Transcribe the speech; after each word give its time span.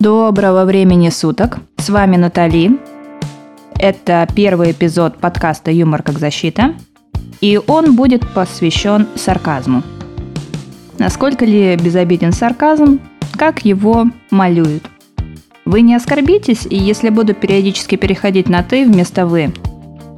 Доброго 0.00 0.64
времени 0.64 1.10
суток. 1.10 1.58
С 1.76 1.90
вами 1.90 2.16
Натали. 2.16 2.80
Это 3.78 4.26
первый 4.34 4.70
эпизод 4.70 5.18
подкаста 5.18 5.70
«Юмор 5.70 6.02
как 6.02 6.18
защита». 6.18 6.72
И 7.42 7.60
он 7.66 7.96
будет 7.96 8.26
посвящен 8.32 9.08
сарказму. 9.14 9.82
Насколько 10.96 11.44
ли 11.44 11.76
безобиден 11.76 12.32
сарказм, 12.32 12.98
как 13.36 13.66
его 13.66 14.06
малюют. 14.30 14.84
Вы 15.66 15.82
не 15.82 15.94
оскорбитесь, 15.94 16.66
если 16.70 17.10
буду 17.10 17.34
периодически 17.34 17.96
переходить 17.96 18.48
на 18.48 18.62
«ты» 18.62 18.86
вместо 18.86 19.26
«вы». 19.26 19.52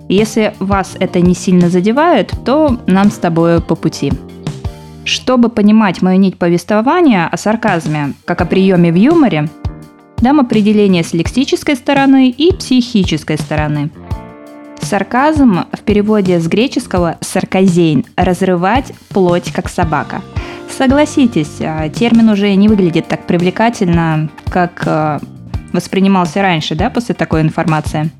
Если 0.08 0.54
вас 0.60 0.94
это 1.00 1.20
не 1.20 1.34
сильно 1.34 1.68
задевает, 1.68 2.32
то 2.44 2.78
нам 2.86 3.10
с 3.10 3.16
тобой 3.16 3.60
по 3.60 3.74
пути. 3.74 4.12
Чтобы 5.04 5.48
понимать 5.48 6.02
мою 6.02 6.20
нить 6.20 6.38
повествования 6.38 7.26
о 7.26 7.36
сарказме, 7.36 8.14
как 8.24 8.40
о 8.42 8.46
приеме 8.46 8.92
в 8.92 8.94
юморе, 8.94 9.48
дам 10.22 10.38
определение 10.40 11.02
с 11.02 11.12
лексической 11.12 11.74
стороны 11.76 12.30
и 12.30 12.54
психической 12.54 13.36
стороны. 13.36 13.90
Сарказм 14.80 15.64
в 15.72 15.80
переводе 15.80 16.38
с 16.38 16.46
греческого 16.46 17.16
«сарказейн»– 17.20 18.04
«разрывать 18.16 18.92
плоть, 19.10 19.52
как 19.52 19.68
собака». 19.68 20.22
Согласитесь, 20.76 21.60
а, 21.60 21.88
термин 21.88 22.28
уже 22.30 22.54
не 22.54 22.68
выглядит 22.68 23.06
так 23.08 23.26
привлекательно, 23.26 24.30
как 24.48 24.82
а, 24.86 25.20
воспринимался 25.72 26.40
раньше, 26.40 26.74
да, 26.74 26.88
после 26.88 27.14
такой 27.14 27.42
информации. 27.42 28.10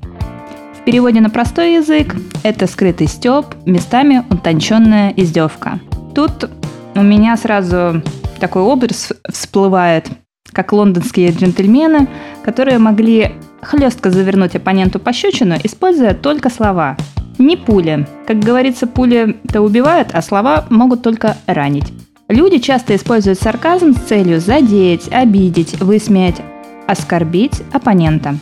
В 0.79 0.83
переводе 0.85 1.21
на 1.21 1.29
простой 1.29 1.75
язык 1.75 2.15
это 2.43 2.67
скрытый 2.67 3.07
стёб, 3.07 3.55
местами 3.65 4.23
утонченная 4.29 5.13
издевка. 5.15 5.79
Тут 6.13 6.49
у 6.95 7.01
меня 7.01 7.37
сразу 7.37 8.01
такой 8.39 8.61
образ 8.61 9.13
всплывает– 9.31 10.07
как 10.53 10.71
лондонские 10.71 11.31
джентльмены, 11.31 12.07
которые 12.43 12.77
могли 12.77 13.33
хлестко 13.61 14.11
завернуть 14.11 14.55
оппоненту 14.55 14.99
пощечину, 14.99 15.55
используя 15.63 16.13
только 16.13 16.49
слова. 16.49 16.97
Не 17.37 17.57
пули. 17.57 18.07
Как 18.27 18.39
говорится, 18.39 18.87
пули-то 18.87 19.61
убивают, 19.61 20.09
а 20.13 20.21
слова 20.21 20.65
могут 20.69 21.01
только 21.01 21.37
ранить. 21.47 21.91
Люди 22.29 22.59
часто 22.59 22.95
используют 22.95 23.39
сарказм 23.39 23.93
с 23.93 23.99
целью 24.07 24.39
задеть, 24.39 25.11
обидеть, 25.11 25.79
высмеять, 25.81 26.41
оскорбить 26.87 27.61
оппонента. 27.71 28.35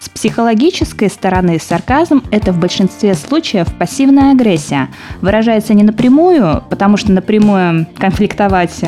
С 0.00 0.08
психологической 0.08 1.10
стороны 1.10 1.58
сарказм– 1.58 2.22
это 2.30 2.52
в 2.52 2.58
большинстве 2.58 3.14
случаев 3.14 3.66
пассивная 3.78 4.32
агрессия. 4.32 4.88
Выражается 5.20 5.74
не 5.74 5.82
напрямую, 5.82 6.62
потому 6.70 6.96
что 6.96 7.12
напрямую 7.12 7.86
конфликтовать 7.98 8.80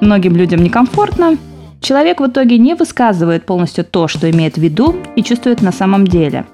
многим 0.00 0.34
людям 0.36 0.62
некомфортно, 0.62 1.36
Человек 1.82 2.20
в 2.20 2.26
итоге 2.26 2.58
не 2.58 2.74
высказывает 2.74 3.44
полностью 3.44 3.84
то, 3.84 4.06
что 4.06 4.30
имеет 4.30 4.54
в 4.54 4.60
виду 4.60 4.94
и 5.16 5.22
чувствует 5.24 5.62
на 5.62 5.72
самом 5.72 6.06
деле. 6.06 6.46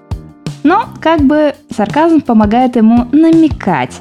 Но 0.63 0.89
как 1.01 1.21
бы 1.21 1.55
сарказм 1.77 2.23
помогает 2.23 2.77
ему 2.77 3.07
намекать. 3.13 3.95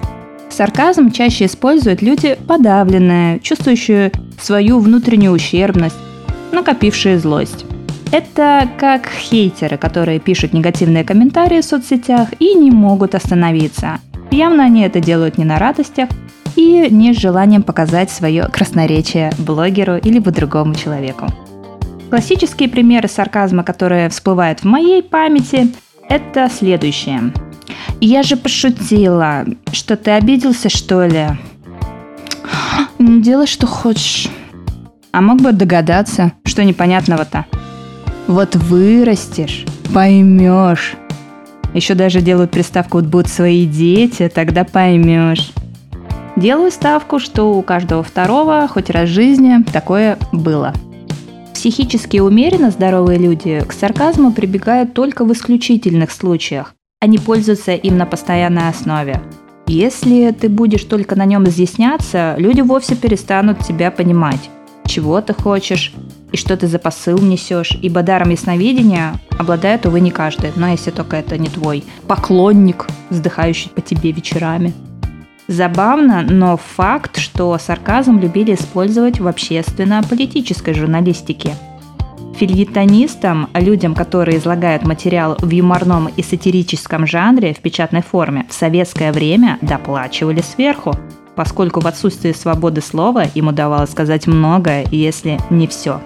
Сарказм 0.50 1.12
чаще 1.12 1.46
используют 1.46 2.02
люди 2.02 2.38
подавленные, 2.48 3.40
чувствующие 3.42 4.14
свою 4.40 4.80
внутреннюю 4.80 5.34
ущербность, 5.34 5.98
накопившие 6.54 7.20
злость. 7.20 7.66
Это 8.14 8.70
как 8.80 9.08
хейтеры, 9.10 9.78
которые 9.78 10.20
пишут 10.20 10.54
негативные 10.54 11.04
комментарии 11.04 11.60
в 11.60 11.66
соцсетях 11.66 12.30
и 12.40 12.54
не 12.56 12.72
могут 12.72 13.16
остановиться. 13.16 14.00
Явно 14.32 14.64
они 14.64 14.82
это 14.82 15.02
делают 15.02 15.38
не 15.38 15.44
на 15.44 15.60
радостях, 15.60 16.08
и 16.58 16.90
не 16.90 17.14
с 17.14 17.18
желанием 17.18 17.64
показать 17.64 18.10
свое 18.10 18.48
красноречие 18.52 19.32
блогеру 19.38 19.98
или 19.98 20.20
другому 20.32 20.74
человеку. 20.76 21.28
Классические 22.10 22.68
примеры 22.68 23.08
сарказма, 23.08 23.64
которые 23.64 24.10
всплывают 24.10 24.62
в 24.62 24.64
моей 24.66 25.04
памяти, 25.04 25.74
это 26.10 26.50
следующее. 26.50 27.32
«Я 28.02 28.24
же 28.24 28.38
пошутила. 28.38 29.46
Что, 29.72 29.96
ты 29.98 30.12
обиделся, 30.12 30.70
что 30.70 31.06
ли?» 31.06 31.28
«Не 32.98 33.22
делай, 33.22 33.48
что 33.48 33.68
хочешь». 33.68 34.30
А 35.12 35.22
мог 35.22 35.42
бы 35.42 35.52
догадаться, 35.52 36.34
что 36.46 36.64
непонятного-то. 36.64 37.46
Вот 38.28 38.56
вырастешь, 38.56 39.66
поймешь. 39.94 40.96
Еще 41.74 41.94
даже 41.94 42.22
делают 42.22 42.52
приставку 42.52 42.98
«вот 42.98 43.08
будут 43.08 43.28
свои 43.28 43.66
дети», 43.66 44.32
тогда 44.34 44.64
поймешь. 44.64 45.52
Делаю 46.38 46.70
ставку, 46.70 47.18
что 47.18 47.52
у 47.52 47.64
каждого 47.64 48.04
второго 48.04 48.68
хоть 48.68 48.92
раз 48.92 49.10
в 49.10 49.12
жизни 49.12 49.64
такое 49.74 50.20
было. 50.32 50.72
Психически 51.56 52.20
умеренно 52.20 52.70
здоровые 52.70 53.18
люди 53.18 53.60
к 53.68 53.74
сарказму 53.74 54.32
прибегают 54.32 54.94
только 54.94 55.26
в 55.26 55.34
исключительных 55.34 56.12
случаях. 56.12 56.76
Они 57.02 57.18
пользуются 57.18 57.74
им 57.74 57.98
на 57.98 58.06
постоянной 58.06 58.70
основе. 58.70 59.20
Если 59.66 60.30
ты 60.30 60.48
будешь 60.48 60.84
только 60.84 61.16
на 61.16 61.26
нем 61.26 61.46
изъясняться, 61.46 62.36
люди 62.38 62.62
вовсе 62.62 62.96
перестанут 62.96 63.66
тебя 63.66 63.90
понимать, 63.90 64.52
чего 64.86 65.20
ты 65.22 65.34
хочешь 65.34 65.92
и 66.32 66.38
что 66.38 66.56
ты 66.56 66.68
за 66.68 66.78
посыл 66.78 67.18
несешь, 67.18 67.76
ибо 67.82 68.04
даром 68.04 68.30
ясновидения 68.30 69.16
обладает, 69.40 69.88
увы, 69.88 70.02
не 70.02 70.12
каждый, 70.12 70.52
но 70.56 70.68
если 70.68 70.92
только 70.92 71.18
это 71.18 71.36
не 71.40 71.50
твой 71.50 71.84
поклонник, 72.06 72.86
вздыхающий 73.10 73.72
по 73.72 73.82
тебе 73.82 74.12
вечерами. 74.12 74.76
Забавно, 75.48 76.24
но 76.28 76.58
факт, 76.58 77.18
что 77.20 77.58
сарказм 77.58 78.20
любили 78.20 78.54
использовать 78.54 79.22
в 79.22 79.28
общественно-политической 79.28 80.74
журналистике. 80.74 81.56
Фильетонистам, 82.36 83.50
людям, 83.54 83.96
которые 83.96 84.38
излагают 84.38 84.86
материал 84.86 85.38
в 85.40 85.50
юморном 85.50 86.08
и 86.08 86.22
сатирическом 86.22 87.08
жанре 87.08 87.54
в 87.54 87.60
печатной 87.60 88.04
форме, 88.04 88.46
в 88.50 88.54
советское 88.54 89.14
время 89.14 89.58
доплачивали 89.62 90.42
сверху, 90.42 90.94
поскольку 91.36 91.80
в 91.80 91.88
отсутствии 91.88 92.34
свободы 92.34 92.82
слова 92.82 93.24
им 93.34 93.48
удавалось 93.48 93.92
сказать 93.92 94.28
многое, 94.28 94.86
если 94.92 95.40
не 95.50 95.68
все. 95.68 96.02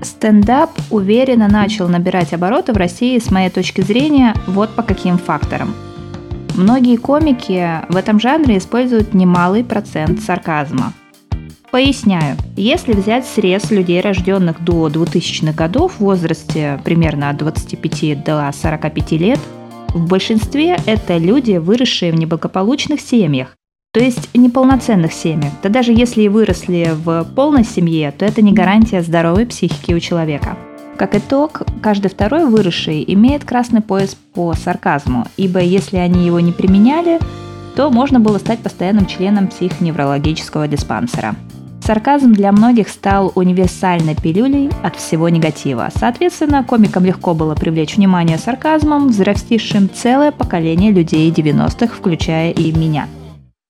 Стендап 0.00 0.70
уверенно 0.90 1.46
начал 1.46 1.88
набирать 1.88 2.32
обороты 2.32 2.72
в 2.72 2.76
России, 2.76 3.18
с 3.18 3.30
моей 3.30 3.50
точки 3.50 3.82
зрения, 3.82 4.34
вот 4.46 4.70
по 4.70 4.82
каким 4.82 5.18
факторам– 5.18 5.74
Многие 6.54 6.96
комики 6.96 7.80
в 7.88 7.96
этом 7.96 8.20
жанре 8.20 8.58
используют 8.58 9.14
немалый 9.14 9.64
процент 9.64 10.20
сарказма. 10.20 10.92
Поясняю, 11.70 12.36
если 12.56 12.92
взять 12.92 13.24
срез 13.24 13.70
людей, 13.70 14.02
рожденных 14.02 14.62
до 14.62 14.88
2000-х 14.88 15.52
годов 15.52 15.94
в 15.94 16.00
возрасте 16.00 16.78
примерно 16.84 17.30
от 17.30 17.38
25 17.38 18.22
до 18.22 18.50
45 18.52 19.12
лет, 19.12 19.38
в 19.94 20.06
большинстве 20.06 20.76
это 20.84 21.16
люди, 21.16 21.56
выросшие 21.56 22.12
в 22.12 22.16
неблагополучных 22.16 23.00
семьях, 23.00 23.56
то 23.94 24.00
есть 24.00 24.28
неполноценных 24.34 25.14
семьях. 25.14 25.52
Да 25.62 25.70
даже 25.70 25.92
если 25.92 26.22
и 26.22 26.28
выросли 26.28 26.90
в 26.94 27.26
полной 27.34 27.64
семье, 27.64 28.12
то 28.12 28.26
это 28.26 28.42
не 28.42 28.52
гарантия 28.52 29.00
здоровой 29.00 29.46
психики 29.46 29.94
у 29.94 30.00
человека– 30.00 30.58
как 31.02 31.16
итог, 31.16 31.62
каждый 31.82 32.12
второй 32.12 32.46
выросший 32.46 33.02
имеет 33.08 33.44
красный 33.44 33.80
пояс 33.80 34.14
по 34.14 34.52
сарказму, 34.52 35.26
ибо 35.36 35.58
если 35.58 35.96
они 35.96 36.24
его 36.24 36.38
не 36.38 36.52
применяли, 36.52 37.18
то 37.74 37.90
можно 37.90 38.20
было 38.20 38.38
стать 38.38 38.60
постоянным 38.60 39.06
членом 39.06 39.48
психоневрологического 39.48 40.68
диспансера. 40.68 41.34
Сарказм 41.84 42.32
для 42.32 42.52
многих 42.52 42.88
стал 42.88 43.32
универсальной 43.34 44.14
пилюлей 44.14 44.70
от 44.84 44.94
всего 44.94 45.28
негатива. 45.28 45.90
Соответственно, 45.92 46.62
комикам 46.62 47.04
легко 47.04 47.34
было 47.34 47.56
привлечь 47.56 47.96
внимание 47.96 48.38
сарказмом, 48.38 49.08
взрастившим 49.08 49.90
целое 49.92 50.30
поколение 50.30 50.92
людей 50.92 51.28
90-х, 51.32 51.96
включая 51.96 52.52
и 52.52 52.70
меня. 52.70 53.08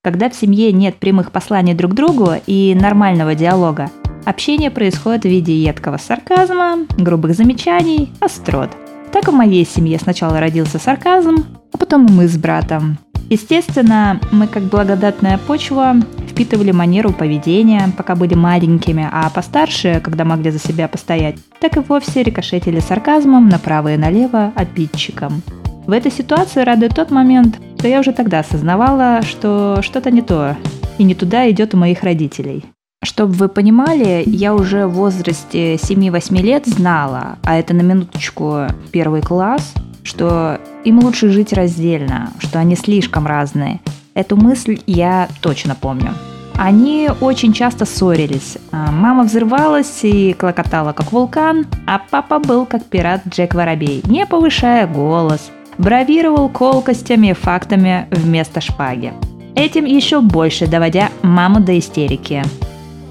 Когда 0.04 0.28
в 0.28 0.34
семье 0.34 0.70
нет 0.70 0.96
прямых 0.96 1.32
посланий 1.32 1.72
друг 1.72 1.94
другу 1.94 2.32
и 2.46 2.76
нормального 2.78 3.34
диалога– 3.34 3.90
Общение 4.24 4.70
происходит 4.70 5.22
в 5.22 5.28
виде 5.28 5.56
едкого 5.56 5.96
сарказма, 5.96 6.86
грубых 6.96 7.34
замечаний, 7.34 8.12
острот. 8.20 8.70
Так 9.12 9.28
в 9.28 9.32
моей 9.32 9.66
семье 9.66 9.98
сначала 9.98 10.38
родился 10.38 10.78
сарказм, 10.78 11.44
а 11.72 11.76
потом 11.76 12.06
мы 12.06 12.28
с 12.28 12.36
братом. 12.36 12.98
Естественно, 13.30 14.20
мы 14.30 14.46
как 14.46 14.64
благодатная 14.64 15.38
почва 15.38 15.96
впитывали 16.28 16.70
манеру 16.70 17.12
поведения, 17.12 17.90
пока 17.96 18.14
были 18.14 18.34
маленькими, 18.34 19.08
а 19.10 19.28
постарше, 19.30 20.00
когда 20.04 20.24
могли 20.24 20.50
за 20.50 20.58
себя 20.58 20.86
постоять, 20.86 21.36
так 21.60 21.76
и 21.76 21.80
вовсе 21.80 22.22
рикошетили 22.22 22.78
сарказмом 22.78 23.48
направо 23.48 23.94
и 23.94 23.96
налево 23.96 24.52
обидчикам. 24.54 25.42
В 25.86 25.90
этой 25.90 26.12
ситуации 26.12 26.62
радует 26.62 26.94
тот 26.94 27.10
момент, 27.10 27.58
что 27.78 27.88
я 27.88 27.98
уже 27.98 28.12
тогда 28.12 28.40
осознавала, 28.40 29.22
что 29.22 29.80
что-то 29.82 30.12
не 30.12 30.22
то, 30.22 30.56
и 30.98 31.02
не 31.02 31.16
туда 31.16 31.50
идет 31.50 31.74
у 31.74 31.76
моих 31.76 32.04
родителей. 32.04 32.64
Чтобы 33.02 33.32
вы 33.32 33.48
понимали, 33.48 34.22
я 34.26 34.54
уже 34.54 34.86
в 34.86 34.92
возрасте 34.92 35.74
7-8 35.74 36.40
лет 36.40 36.66
знала, 36.66 37.38
а 37.42 37.58
это 37.58 37.74
на 37.74 37.82
минуточку 37.82 38.66
первый 38.92 39.22
класс, 39.22 39.74
что 40.04 40.60
им 40.84 41.00
лучше 41.00 41.30
жить 41.30 41.52
раздельно, 41.52 42.30
что 42.38 42.60
они 42.60 42.76
слишком 42.76 43.26
разные. 43.26 43.80
Эту 44.14 44.36
мысль 44.36 44.80
я 44.86 45.28
точно 45.40 45.74
помню. 45.74 46.14
Они 46.54 47.10
очень 47.20 47.52
часто 47.52 47.86
ссорились. 47.86 48.56
А 48.70 48.92
мама 48.92 49.24
взрывалась 49.24 50.00
и 50.02 50.32
клокотала 50.34 50.92
как 50.92 51.10
вулкан, 51.10 51.66
а 51.88 51.98
папа 51.98 52.38
был 52.38 52.66
как 52.66 52.84
пират 52.84 53.22
Джек 53.26 53.54
Воробей, 53.54 54.02
не 54.04 54.26
повышая 54.26 54.86
голос. 54.86 55.50
Бравировал 55.76 56.48
колкостями 56.48 57.28
и 57.28 57.32
фактами 57.32 58.06
вместо 58.10 58.60
шпаги. 58.60 59.12
Этим 59.56 59.86
еще 59.86 60.20
больше 60.20 60.68
доводя 60.68 61.08
маму 61.22 61.60
до 61.60 61.76
истерики. 61.76 62.44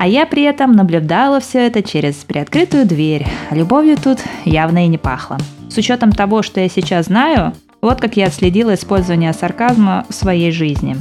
А 0.01 0.07
я 0.07 0.25
при 0.25 0.41
этом 0.41 0.71
наблюдала 0.71 1.39
все 1.39 1.67
это 1.67 1.83
через 1.83 2.15
приоткрытую 2.15 2.87
дверь. 2.87 3.27
Любовью 3.51 3.97
тут 4.03 4.17
явно 4.45 4.85
и 4.85 4.87
не 4.87 4.97
пахло. 4.97 5.37
С 5.69 5.77
учетом 5.77 6.11
того, 6.11 6.41
что 6.41 6.59
я 6.59 6.69
сейчас 6.69 7.05
знаю, 7.05 7.53
вот 7.83 8.01
как 8.01 8.17
я 8.17 8.25
отследила 8.25 8.73
использование 8.73 9.31
сарказма 9.31 10.07
в 10.09 10.15
своей 10.15 10.49
жизни. 10.49 10.97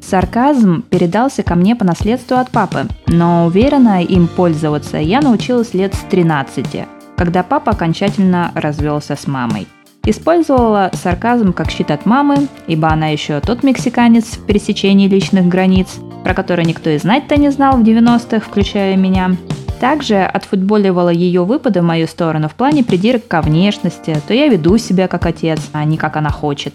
Сарказм 0.00 0.80
передался 0.80 1.42
ко 1.42 1.54
мне 1.54 1.76
по 1.76 1.84
наследству 1.84 2.38
от 2.38 2.50
папы, 2.50 2.86
но 3.06 3.44
уверенно 3.44 4.02
им 4.02 4.26
пользоваться 4.26 4.96
я 4.96 5.20
научилась 5.20 5.74
лет 5.74 5.94
с 5.94 6.00
13, 6.10 6.86
когда 7.18 7.42
папа 7.42 7.72
окончательно 7.72 8.52
развелся 8.54 9.16
с 9.16 9.26
мамой. 9.26 9.68
Использовала 10.06 10.90
сарказм 10.94 11.52
как 11.52 11.70
щит 11.70 11.90
от 11.90 12.06
мамы, 12.06 12.48
ибо 12.66 12.88
она 12.88 13.08
еще 13.08 13.38
тот 13.40 13.62
мексиканец 13.62 14.38
в 14.38 14.46
пересечении 14.46 15.08
личных 15.08 15.46
границ, 15.46 15.98
про 16.24 16.34
который 16.34 16.64
никто 16.64 16.90
и 16.90 16.98
знать-то 16.98 17.36
не 17.36 17.50
знал 17.50 17.76
в 17.76 17.82
90-х, 17.82 18.40
включая 18.40 18.96
меня, 18.96 19.36
также 19.80 20.22
отфутболивала 20.22 21.08
ее 21.08 21.44
выпады 21.44 21.80
в 21.80 21.84
мою 21.84 22.06
сторону 22.06 22.48
в 22.48 22.54
плане 22.54 22.84
придирок 22.84 23.26
ко 23.26 23.40
внешности, 23.40 24.16
то 24.28 24.34
я 24.34 24.48
веду 24.48 24.76
себя 24.76 25.08
как 25.08 25.24
отец, 25.24 25.58
а 25.72 25.84
не 25.84 25.96
как 25.96 26.16
она 26.16 26.30
хочет. 26.30 26.74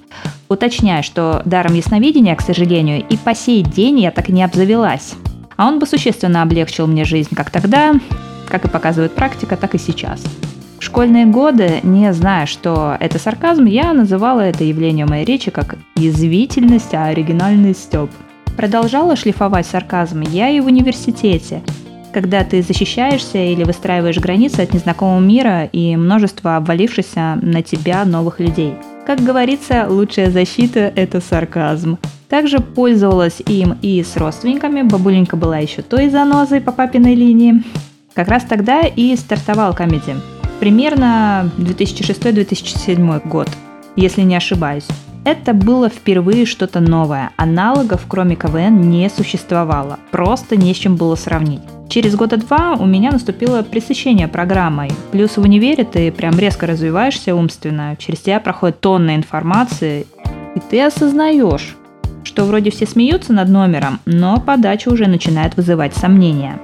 Уточняю, 0.50 1.04
что 1.04 1.42
даром 1.46 1.76
ясновидения, 1.76 2.36
к 2.36 2.42
сожалению, 2.42 3.04
и 3.08 3.16
по 3.16 3.36
сей 3.36 3.62
день 3.62 4.00
я 4.00 4.12
так 4.12 4.30
и 4.30 4.34
не 4.34 4.44
обзавелась. 4.44 5.14
А 5.56 5.68
он 5.68 5.80
бы 5.80 5.86
существенно 5.86 6.42
облегчил 6.42 6.88
мне 6.88 7.06
жизнь 7.06 7.36
как 7.36 7.52
тогда, 7.52 7.94
как 8.50 8.66
и 8.66 8.70
показывает 8.70 9.14
практика, 9.14 9.56
так 9.56 9.76
и 9.76 9.78
сейчас. 9.78 10.24
В 10.80 10.84
школьные 10.84 11.26
годы, 11.26 11.80
не 11.84 12.12
зная, 12.12 12.46
что 12.46 12.98
это 13.00 13.18
сарказм, 13.18 13.66
я 13.66 13.94
называла 13.94 14.42
это 14.42 14.64
явление 14.64 15.06
моей 15.06 15.26
речи 15.26 15.52
как 15.52 15.78
язвительность, 15.96 16.94
а 16.94 17.06
оригинальный 17.06 17.74
стёб. 17.74 18.10
Продолжала 18.58 19.16
шлифовать 19.16 19.66
сарказм 19.66 20.22
я 20.22 20.50
и 20.50 20.60
в 20.60 20.66
университете– 20.66 21.62
когда 22.16 22.46
ты 22.46 22.62
защищаешься 22.62 23.38
или 23.38 23.66
выстраиваешь 23.66 24.20
границы 24.20 24.62
от 24.62 24.74
незнакомого 24.74 25.20
мира 25.20 25.66
и 25.66 25.98
множества 25.98 26.56
обвалившихся 26.56 27.38
на 27.42 27.62
тебя 27.62 28.06
новых 28.06 28.40
людей. 28.40 28.76
Как 29.06 29.20
говорится, 29.20 29.86
лучшая 29.90 30.32
защита– 30.32 30.94
это 30.96 31.20
сарказм. 31.20 31.98
Также 32.30 32.60
пользовалась 32.60 33.42
им 33.46 33.78
и 33.82 34.02
с 34.02 34.16
родственниками, 34.16 34.84
бабуленька 34.84 35.36
была 35.36 35.58
еще 35.58 35.82
той 35.82 36.08
занозой 36.08 36.62
по 36.62 36.72
папиной 36.72 37.16
линии. 37.16 37.62
Как 38.14 38.30
раз 38.30 38.46
тогда 38.46 38.84
и 38.84 39.14
стартовал 39.18 39.76
комедий. 39.76 40.16
Примерно 40.62 41.52
2006-2007 41.58 43.28
год, 43.28 43.50
если 43.98 44.22
не 44.22 44.38
ошибаюсь. 44.38 44.88
Это 45.26 45.56
было 45.56 45.90
впервые 45.90 46.46
что-то 46.46 46.80
новое. 46.80 47.32
Аналогов, 47.36 48.06
кроме 48.08 48.36
КВН, 48.36 48.90
не 48.92 49.10
существовало. 49.10 49.98
Просто 50.12 50.56
не 50.56 50.72
с 50.72 50.78
чем 50.78 50.98
было 50.98 51.16
сравнить. 51.16 51.62
Через 51.90 52.16
года 52.16 52.38
два 52.38 52.74
у 52.74 52.86
меня 52.86 53.10
наступило 53.10 53.64
пресыщение 53.64 54.28
программой. 54.28 54.92
Плюс 55.12 55.38
в 55.38 55.42
универе 55.42 55.84
ты 55.84 56.12
прям 56.12 56.38
резко 56.38 56.68
развиваешься 56.68 57.34
умственно, 57.34 57.96
через 57.98 58.20
тебя 58.20 58.40
проходит 58.40 58.82
тонна 58.82 59.16
информации, 59.16 60.06
и 60.56 60.60
ты 60.60 60.84
осознаешь, 60.84 61.76
что 62.24 62.46
вроде 62.46 62.70
все 62.70 62.86
смеются 62.86 63.34
над 63.34 63.50
номером, 63.50 64.02
но 64.06 64.40
подача 64.40 64.90
уже 64.90 65.08
начинает 65.08 65.58
вызывать 65.58 65.96
сомнения. 65.96 66.60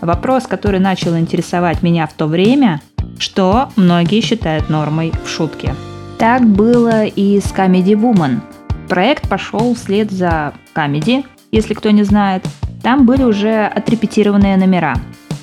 Вопрос, 0.00 0.46
который 0.46 0.80
начал 0.80 1.18
интересовать 1.18 1.82
меня 1.82 2.06
в 2.06 2.14
то 2.14 2.26
время, 2.26 2.80
что 3.18 3.68
многие 3.76 4.22
считают 4.22 4.70
нормой 4.70 5.12
в 5.22 5.28
шутке. 5.28 5.74
Так 6.18 6.46
было 6.46 7.04
и 7.04 7.40
с 7.40 7.52
Comedy 7.52 7.94
Woman. 7.94 8.40
Проект 8.88 9.28
пошел 9.28 9.74
вслед 9.74 10.10
за 10.10 10.54
Comedy, 10.74 11.24
если 11.50 11.74
кто 11.74 11.90
не 11.90 12.02
знает– 12.02 12.44
там 12.86 13.04
были 13.04 13.24
уже 13.24 13.66
отрепетированные 13.66 14.56
номера. 14.56 14.94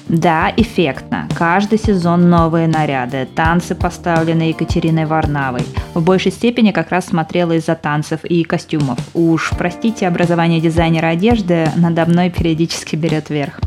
Да, 0.08 0.50
эффектно. 0.56 1.28
Каждый 1.38 1.78
сезон 1.78 2.30
новые 2.30 2.70
наряды, 2.70 3.28
танцы, 3.36 3.76
поставленные 3.76 4.52
Екатериной 4.52 5.06
Варнавой. 5.06 5.66
В 5.94 6.02
большей 6.02 6.32
степени 6.32 6.72
как 6.72 6.90
раз 6.90 7.08
смотрела 7.08 7.52
из-за 7.52 7.76
танцев 7.76 8.24
и 8.24 8.46
костюмов. 8.46 8.98
Уж, 9.14 9.52
простите, 9.58 10.08
образование 10.08 10.62
дизайнера 10.62 11.08
одежды 11.08 11.70
надо 11.76 12.06
мной 12.06 12.30
периодически 12.30 12.96
берет 12.96 13.30
верх. 13.30 13.60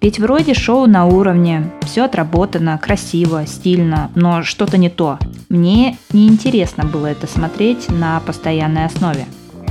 Ведь 0.00 0.18
вроде 0.18 0.54
шоу 0.54 0.86
на 0.86 1.04
уровне, 1.04 1.70
все 1.82 2.04
отработано, 2.04 2.78
красиво, 2.78 3.44
стильно, 3.46 4.10
но 4.14 4.42
что-то 4.42 4.78
не 4.78 4.88
то. 4.88 5.18
Мне 5.50 5.98
неинтересно 6.12 6.84
было 6.84 7.06
это 7.06 7.26
смотреть 7.26 7.90
на 7.90 8.18
постоянной 8.20 8.86
основе. 8.86 9.26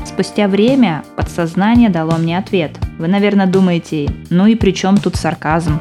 Спустя 0.05 0.47
время 0.47 1.03
подсознание 1.15 1.89
дало 1.89 2.17
мне 2.17 2.37
ответ. 2.37 2.77
Вы, 2.99 3.07
наверное, 3.07 3.47
думаете, 3.47 4.07
ну 4.29 4.45
и 4.45 4.53
при 4.53 4.71
чем 4.71 4.97
тут 4.97 5.15
сарказм? 5.15 5.79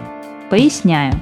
Поясняю. 0.48 1.12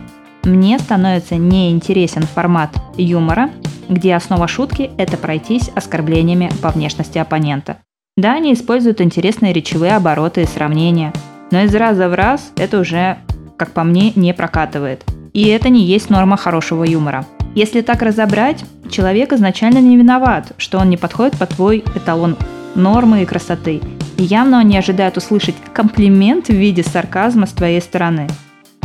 Мне 0.45 0.79
становится 0.79 1.35
неинтересен 1.35 2.23
формат 2.23 2.71
юмора, 2.97 3.51
где 3.89 4.15
основа 4.15 4.47
шутки– 4.47 4.91
это 4.99 5.17
пройтись 5.17 5.71
оскорблениями 5.75 6.51
по 6.63 6.71
внешности 6.71 7.19
оппонента. 7.19 7.79
Да, 8.17 8.35
они 8.35 8.53
используют 8.53 9.01
интересные 9.01 9.53
речевые 9.53 9.97
обороты 9.97 10.43
и 10.43 10.47
сравнения, 10.47 11.13
но 11.51 11.63
из 11.63 11.75
раза 11.75 12.09
в 12.09 12.15
раз 12.15 12.53
это 12.57 12.81
уже, 12.81 13.19
как 13.57 13.73
по 13.73 13.85
мне, 13.85 14.13
не 14.17 14.35
прокатывает. 14.35 15.05
И 15.33 15.49
это 15.49 15.69
не 15.69 15.85
есть 15.85 16.11
норма 16.11 16.37
хорошего 16.37 16.85
юмора. 16.85 17.27
Если 17.55 17.81
так 17.81 18.03
разобрать, 18.03 18.65
человек 18.91 19.33
изначально 19.33 19.79
не 19.79 19.97
виноват, 19.97 20.53
что 20.59 20.79
он 20.79 20.91
не 20.91 20.97
подходит 20.97 21.39
по 21.39 21.47
твой 21.47 21.85
эталон 21.95 22.37
нормы 22.75 23.23
и 23.23 23.27
красоты. 23.27 23.81
И 24.17 24.23
явно 24.23 24.61
он 24.61 24.69
не 24.69 24.79
ожидает 24.79 25.17
услышать 25.17 25.57
комплимент 25.73 26.49
в 26.49 26.53
виде 26.53 26.83
сарказма 26.83 27.47
с 27.47 27.53
твоей 27.53 27.81
стороны. 27.81 28.29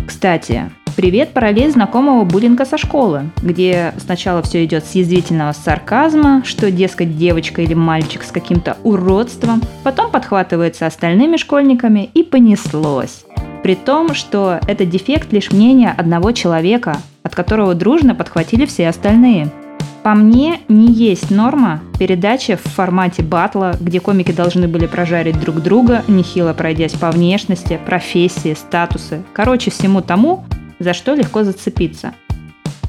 Кстати, 0.06 0.72
привет 0.96 1.34
параллель 1.34 1.72
знакомого 1.72 2.24
буллинга 2.24 2.66
со 2.66 2.78
школы, 2.78 3.30
где 3.42 3.94
сначала 3.98 4.42
все 4.42 4.64
идет 4.66 4.86
с 4.86 4.96
язвительного 4.96 5.54
сарказма, 5.54 6.44
что, 6.46 6.72
дескать, 6.72 7.18
девочка 7.18 7.62
или 7.62 7.74
мальчик 7.74 8.24
с 8.24 8.32
каким-то 8.32 8.78
уродством, 8.84 9.62
потом 9.84 10.12
подхватывается 10.12 10.86
остальными 10.86 11.38
школьниками 11.38 12.10
и 12.14 12.24
понеслось. 12.24 13.26
При 13.64 13.76
том, 13.76 14.14
что 14.14 14.60
это 14.68 14.86
дефект 14.86 15.32
лишь 15.32 15.52
мнения 15.52 15.94
одного 15.96 16.32
человека, 16.32 16.98
от 17.24 17.36
которого 17.36 17.76
дружно 17.76 18.16
подхватили 18.16 18.66
все 18.66 18.88
остальные– 18.88 19.50
по 20.04 20.16
мне, 20.16 20.62
не 20.68 20.92
есть 20.92 21.30
норма 21.30 21.80
передача 22.00 22.58
в 22.58 22.68
формате 22.68 23.22
батла, 23.22 23.76
где 23.80 24.00
комики 24.00 24.32
должны 24.32 24.68
были 24.68 24.88
прожарить 24.88 25.40
друг 25.40 25.62
друга, 25.62 26.04
нехило 26.08 26.54
пройдясь 26.54 26.94
по 26.94 27.12
внешности, 27.12 27.80
профессии, 27.86 28.56
статусы. 28.56 29.22
Короче, 29.34 29.70
всему 29.70 30.02
тому, 30.02 30.44
за 30.82 30.94
что 30.94 31.14
легко 31.14 31.44
зацепиться. 31.44 32.14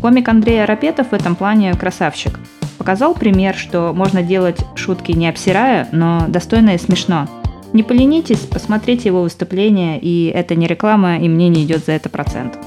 Комик 0.00 0.28
Андрей 0.28 0.64
Арапетов 0.64 1.10
в 1.10 1.14
этом 1.14 1.36
плане 1.36 1.74
красавчик. 1.74 2.38
Показал 2.78 3.14
пример, 3.14 3.54
что 3.54 3.92
можно 3.94 4.22
делать 4.22 4.58
шутки 4.74 5.12
не 5.12 5.28
обсирая, 5.28 5.88
но 5.92 6.24
достойно 6.26 6.74
и 6.74 6.78
смешно. 6.78 7.28
Не 7.72 7.82
поленитесь, 7.82 8.40
посмотрите 8.40 9.08
его 9.08 9.22
выступление, 9.22 10.00
и 10.00 10.26
это 10.26 10.54
не 10.56 10.66
реклама, 10.66 11.18
и 11.18 11.28
мне 11.28 11.48
не 11.48 11.64
идет 11.64 11.84
за 11.86 11.92
это 11.92 12.08
процент. 12.08 12.58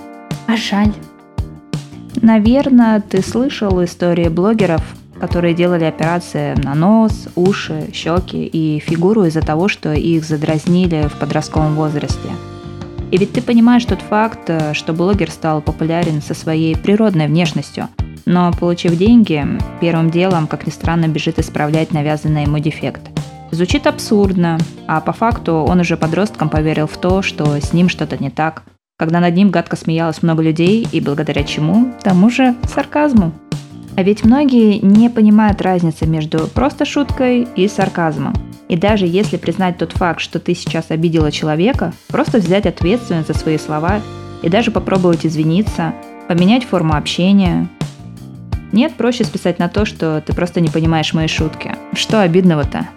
А 0.47 0.55
жаль. 0.55 0.93
Наверное, 2.21 3.01
ты 3.01 3.21
слышал 3.21 3.83
истории 3.83 4.29
блогеров, 4.29 4.81
которые 5.19 5.53
делали 5.53 5.83
операции 5.83 6.55
на 6.63 6.73
нос, 6.73 7.27
уши, 7.35 7.89
щеки 7.93 8.45
и 8.45 8.79
фигуру 8.79 9.25
из-за 9.25 9.41
того, 9.41 9.67
что 9.67 9.93
их 9.93 10.23
задразнили 10.23 11.07
в 11.07 11.19
подростковом 11.19 11.75
возрасте. 11.75 12.29
И 13.11 13.17
ведь 13.17 13.33
ты 13.33 13.41
понимаешь 13.41 13.85
тот 13.85 14.01
факт, 14.01 14.49
что 14.73 14.93
блогер 14.93 15.31
стал 15.31 15.61
популярен 15.61 16.21
со 16.21 16.33
своей 16.33 16.75
природной 16.75 17.27
внешностью, 17.27 17.87
но 18.25 18.51
получив 18.51 18.97
деньги, 18.97 19.45
первым 19.79 20.09
делом, 20.09 20.47
как 20.47 20.65
ни 20.65 20.71
странно, 20.71 21.07
бежит 21.07 21.39
исправлять 21.39 21.91
навязанный 21.91 22.43
ему 22.43 22.59
дефект. 22.59 23.01
Звучит 23.51 23.87
абсурдно, 23.87 24.57
а 24.87 25.01
по 25.01 25.13
факту 25.13 25.53
он 25.53 25.79
уже 25.79 25.97
подростком 25.97 26.49
поверил 26.49 26.87
в 26.87 26.97
то, 26.97 27.21
что 27.21 27.59
с 27.59 27.73
ним 27.73 27.89
что-то 27.89 28.17
не 28.21 28.29
так– 28.29 28.63
когда 28.97 29.19
над 29.19 29.35
ним 29.35 29.49
гадко 29.49 29.75
смеялось 29.75 30.23
много 30.23 30.41
людей, 30.41 30.87
и 30.89 31.01
благодаря 31.01 31.43
чему? 31.43 31.91
Тому 32.01 32.29
же 32.29 32.55
сарказму. 32.63 33.33
А 33.97 34.03
ведь 34.03 34.23
многие 34.23 34.79
не 34.79 35.09
понимают 35.09 35.61
разницы 35.61 36.05
между 36.07 36.47
просто 36.47 36.85
шуткой 36.85 37.45
и 37.57 37.67
сарказмом. 37.67 38.33
И 38.67 38.75
даже 38.75 39.05
если 39.05 39.37
признать 39.37 39.77
тот 39.77 39.91
факт, 39.91 40.19
что 40.19 40.39
ты 40.39 40.55
сейчас 40.55 40.85
обидела 40.89 41.31
человека, 41.31 41.93
просто 42.07 42.39
взять 42.39 42.65
ответственность 42.65 43.27
за 43.27 43.33
свои 43.33 43.57
слова 43.57 44.01
и 44.41 44.49
даже 44.49 44.71
попробовать 44.71 45.25
извиниться, 45.25 45.93
поменять 46.27 46.65
форму 46.65 46.95
общения. 46.95 47.67
Нет, 48.71 48.95
проще 48.95 49.23
списать 49.23 49.59
на 49.59 49.69
то, 49.69 49.85
что 49.85 50.21
ты 50.25 50.33
просто 50.33 50.61
не 50.61 50.69
понимаешь 50.69 51.13
мои 51.13 51.27
шутки. 51.27 51.75
Что 51.93 52.21
обидного-то? 52.21 52.87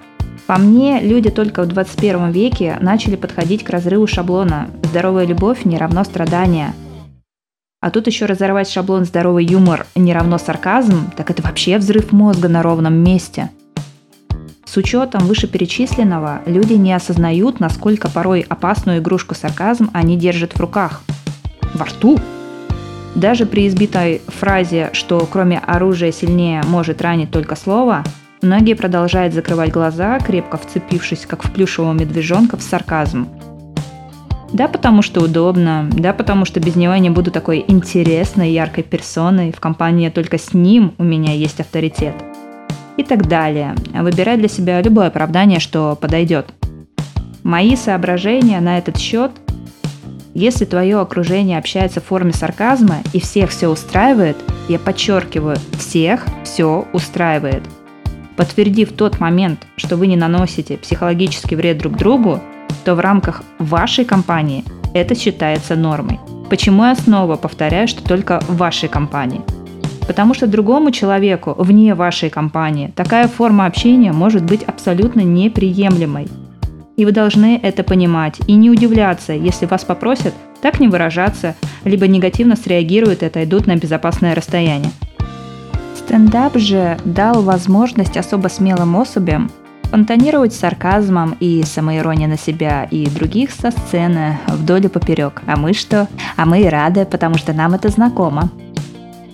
По 0.47 0.57
мне, 0.57 1.01
люди 1.01 1.31
только 1.31 1.63
в 1.63 1.67
21 1.67 2.31
веке 2.31 2.79
начали 2.81 3.17
подходить 3.17 3.65
к 3.65 3.71
разрыву 3.71 4.07
шаблона 4.07 4.71
«здоровая 4.83 5.27
любовь 5.27 5.67
не 5.67 5.77
равно 5.77 6.05
страдания». 6.05 6.75
А 7.81 7.91
тут 7.91 8.07
еще 8.07 8.25
разорвать 8.25 8.71
шаблон 8.71 9.05
«здоровый 9.05 9.45
юмор 9.45 9.87
не 9.95 10.15
равно 10.15 10.39
сарказм», 10.39 11.11
так 11.17 11.31
это 11.31 11.43
вообще 11.43 11.77
взрыв 11.77 12.13
мозга 12.13 12.49
на 12.49 12.63
ровном 12.63 12.95
месте. 12.95 13.51
С 14.69 14.77
учетом 14.77 15.27
вышеперечисленного, 15.27 16.43
люди 16.45 16.75
не 16.75 16.93
осознают, 16.93 17.59
насколько 17.59 18.11
порой 18.11 18.45
опасную 18.47 18.99
игрушку 18.99 19.35
сарказм 19.35 19.89
они 19.95 20.15
держат 20.19 20.53
в 20.53 20.61
руках. 20.61 21.01
Во 21.73 21.87
рту. 21.87 22.19
Даже 23.15 23.47
при 23.47 23.67
избитой 23.67 24.21
фразе, 24.27 24.91
что 24.93 25.27
кроме 25.33 25.59
оружия 25.59 26.13
сильнее 26.13 26.63
может 26.65 27.01
ранить 27.01 27.31
только 27.31 27.57
слово, 27.57 28.05
Многие 28.41 28.75
продолжают 28.75 29.35
закрывать 29.35 29.73
глаза, 29.73 30.21
крепко 30.21 30.59
вцепившись, 30.59 31.27
как 31.27 31.43
в 31.43 31.51
плюшевого 31.51 31.93
медвежонка, 31.93 32.57
в 32.57 32.63
сарказм. 32.63 33.27
Да, 34.53 34.69
потому 34.69 35.03
что 35.03 35.21
удобно, 35.23 35.91
да, 35.93 36.13
потому 36.13 36.45
что 36.45 36.61
без 36.61 36.77
него 36.77 36.93
я 36.93 37.01
не 37.01 37.11
буду 37.11 37.33
такой 37.33 37.65
интересной, 37.67 38.53
яркой 38.53 38.85
персоной, 38.85 39.51
в 39.51 39.59
компании 39.59 40.09
только 40.09 40.39
с 40.39 40.55
ним 40.55 40.95
у 40.99 41.03
меня 41.03 41.35
есть 41.35 41.59
авторитет. 41.59 42.15
И 42.99 43.03
так 43.03 43.27
далее. 43.27 43.75
Выбирай 43.95 44.37
для 44.37 44.49
себя 44.49 44.83
любое 44.83 45.07
оправдание, 45.07 45.61
что 45.61 45.97
подойдет. 45.99 46.53
Мои 47.43 47.75
соображения 47.77 48.61
на 48.61 48.77
этот 48.77 48.99
счет 48.99 49.33
если 50.35 50.67
твое 50.67 51.01
окружение 51.01 51.59
общается 51.59 52.01
в 52.01 52.05
форме 52.05 52.33
сарказма 52.33 52.99
и 53.13 53.19
всех 53.19 53.51
все 53.51 53.67
устраивает, 53.67 54.37
я 54.69 54.79
подчеркиваю, 54.79 55.57
всех 55.79 56.27
все 56.45 56.87
устраивает– 56.93 57.63
Подтвердив 58.39 58.93
тот 58.93 59.19
момент, 59.19 59.67
что 59.77 59.97
вы 59.97 60.07
не 60.07 60.15
наносите 60.15 60.77
психологический 60.77 61.57
вред 61.57 61.79
друг 61.79 61.97
другу, 61.97 62.41
то 62.85 62.95
в 62.95 63.01
рамках 63.01 63.43
вашей 63.59 64.05
компании 64.05 64.65
это 64.95 65.17
считается 65.17 65.75
нормой. 65.75 66.21
Почему 66.49 66.85
я 66.85 66.95
снова 66.95 67.35
повторяю, 67.35 67.89
что 67.89 68.01
только 68.01 68.39
в 68.47 68.57
вашей 68.57 68.89
компании? 68.89 69.43
Потому 70.09 70.33
что 70.33 70.47
другому 70.47 70.91
человеку 70.91 71.55
вне 71.59 71.95
вашей 71.95 72.31
компании 72.31 72.91
такая 72.97 73.29
форма 73.29 73.67
общения 73.67 74.11
может 74.11 74.43
быть 74.43 74.63
абсолютно 74.63 75.21
неприемлемой. 75.21 76.27
И 76.97 77.05
вы 77.05 77.13
должны 77.13 77.61
это 77.63 77.85
понимать 77.85 78.41
и 78.47 78.55
не 78.55 78.71
удивляться, 78.71 79.35
если 79.35 79.67
вас 79.67 79.85
попросят 79.85 80.33
так 80.63 80.81
не 80.81 80.89
выражаться, 80.89 81.55
либо 81.85 82.09
негативно 82.09 82.57
среагируют 82.57 83.23
и 83.23 83.27
отойдут 83.27 83.67
на 83.67 83.77
безопасное 83.77 84.35
расстояние. 84.35 84.91
Стендап 85.95 86.57
же 86.57 86.97
дал 87.05 87.43
возможность 87.43 88.17
особо 88.17 88.49
смелым 88.49 88.97
особям 88.97 89.51
фонтанировать 89.91 90.55
сарказмом 90.55 91.37
и 91.39 91.63
самоиронией 91.65 92.29
на 92.29 92.39
себя 92.39 92.85
и 92.91 93.07
других 93.07 93.51
со 93.51 93.71
сцены 93.71 94.39
вдоль 94.47 94.87
и 94.87 94.89
поперек. 94.89 95.43
А 95.47 95.57
мы 95.57 95.75
что? 95.75 96.09
А 96.37 96.47
мы 96.47 96.63
и 96.63 96.67
рады, 96.67 97.05
потому 97.05 97.37
что 97.37 97.53
нам 97.53 97.75
это 97.75 97.89
знакомо. 97.89 98.51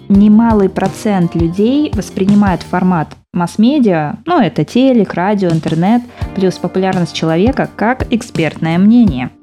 Немалый 0.09 0.69
процент 0.69 1.35
людей 1.35 1.91
воспринимает 1.95 2.63
формат 2.63 3.17
масс-медиа, 3.33 4.17
ну 4.27 4.41
это 4.41 4.65
телек, 4.65 5.15
радио, 5.15 5.51
интернет, 5.51 6.03
плюс 6.35 6.55
популярность 6.55 7.15
человека, 7.15 7.69
как 7.77 8.13
экспертное 8.13 8.79
мнение– 8.79 9.31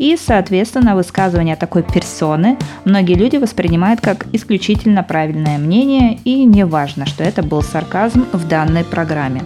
и, 0.00 0.16
соответственно, 0.16 0.94
высказывание 0.96 1.56
такой 1.56 1.82
персоны 1.82 2.56
многие 2.86 3.12
люди 3.12 3.36
воспринимают 3.36 4.00
как 4.00 4.24
исключительно 4.32 5.02
правильное 5.02 5.58
мнение, 5.58 6.18
и 6.24 6.44
не 6.44 6.64
важно, 6.64 7.04
что 7.04 7.22
это 7.22 7.42
был 7.42 7.60
сарказм 7.60 8.24
в 8.32 8.48
данной 8.48 8.82
программе. 8.82 9.42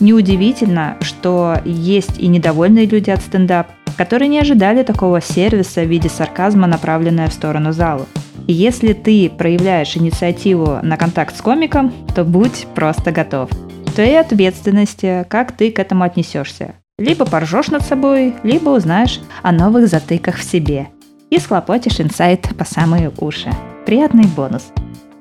Неудивительно, 0.00 0.96
что 1.02 1.58
есть 1.66 2.18
и 2.18 2.28
недовольные 2.28 2.86
люди 2.86 3.10
от 3.10 3.20
стендап, 3.20 3.66
которые 3.98 4.28
не 4.28 4.38
ожидали 4.38 4.82
такого 4.82 5.20
сервиса 5.20 5.82
в 5.82 5.88
виде 5.88 6.08
сарказма, 6.08 6.66
направленного 6.66 7.28
в 7.28 7.34
сторону 7.34 7.72
зала. 7.72 8.06
Если 8.46 8.92
ты 8.92 9.30
проявляешь 9.30 9.96
инициативу 9.96 10.78
на 10.82 10.98
контакт 10.98 11.34
с 11.34 11.40
комиком, 11.40 11.92
то 12.14 12.24
будь 12.24 12.66
просто 12.74 13.10
готов. 13.10 13.48
То 13.96 14.02
и 14.02 14.12
ответственности, 14.12 15.24
как 15.30 15.52
ты 15.52 15.70
к 15.70 15.78
этому 15.78 16.04
отнесешься. 16.04 16.74
Либо 16.98 17.24
поржешь 17.24 17.68
над 17.68 17.82
собой, 17.82 18.34
либо 18.42 18.70
узнаешь 18.70 19.20
о 19.42 19.50
новых 19.50 19.88
затыках 19.88 20.36
в 20.36 20.44
себе 20.44 20.88
и 21.30 21.38
схлопотишь 21.38 22.00
инсайт 22.00 22.48
по 22.58 22.64
самые 22.64 23.10
уши. 23.18 23.50
Приятный 23.86 24.26
бонус. 24.26 24.72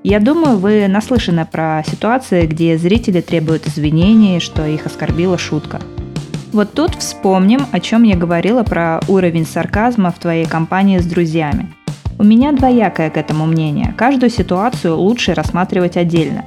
Я 0.04 0.20
думаю, 0.20 0.58
вы 0.58 0.90
наслышаны 0.90 1.46
про 1.46 1.82
ситуации, 1.88 2.46
где 2.46 2.78
зрители 2.78 3.22
требуют 3.22 3.68
извинений, 3.68 4.42
что 4.42 4.66
их 4.66 4.86
оскорбила 4.86 5.38
шутка. 5.38 5.80
Вот 6.52 6.74
тут 6.74 6.94
вспомним, 6.96 7.66
о 7.72 7.80
чем 7.80 8.04
я 8.04 8.18
говорила 8.18 8.64
про 8.64 9.00
уровень 9.08 9.46
сарказма 9.46 10.12
в 10.12 10.20
твоей 10.20 10.46
компании 10.46 10.98
с 10.98 11.06
друзьями. 11.06 11.74
У 12.20 12.24
меня 12.24 12.52
двоякое 12.52 13.10
к 13.10 13.18
этому 13.18 13.46
мнение. 13.46 13.94
Каждую 13.98 14.30
ситуацию 14.30 14.98
лучше 14.98 15.34
рассматривать 15.34 15.98
отдельно. 15.98 16.46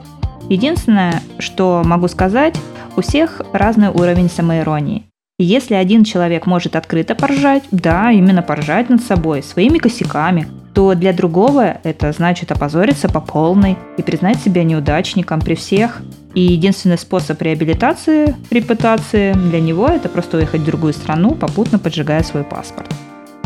Единственное, 0.49 1.23
что 1.39 1.83
могу 1.85 2.09
сказать, 2.09 2.57
у 2.97 3.01
всех 3.01 3.43
разный 3.53 3.89
уровень 3.89 4.31
самоиронии. 4.31 5.05
И 5.39 5.45
если 5.45 5.75
один 5.75 6.05
человек 6.05 6.47
может 6.47 6.77
открыто 6.77 7.15
поржать, 7.15 7.65
да, 7.71 8.11
именно 8.11 8.41
поржать 8.43 8.89
над 8.89 9.03
собой, 9.03 9.43
своими 9.43 9.77
косяками, 9.77 10.49
то 10.73 10.95
для 10.95 11.13
другого 11.13 11.79
это 11.83 12.13
значит 12.13 12.53
опозориться 12.53 13.09
по 13.09 13.21
полной 13.21 13.77
и 13.99 14.03
признать 14.03 14.39
себя 14.39 14.65
неудачником 14.65 15.41
при 15.41 15.55
всех. 15.55 16.01
И 16.35 16.41
единственный 16.41 16.99
способ 16.99 17.41
реабилитации, 17.43 18.35
репутации 18.51 19.33
для 19.33 19.61
него 19.61 19.89
это 19.89 20.09
просто 20.09 20.39
уехать 20.39 20.63
в 20.63 20.67
другую 20.67 20.93
страну, 20.93 21.35
попутно 21.35 21.79
поджигая 21.79 22.23
свой 22.23 22.45
паспорт. 22.45 22.91